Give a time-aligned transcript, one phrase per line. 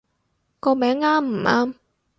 [0.59, 1.73] 個名啱唔啱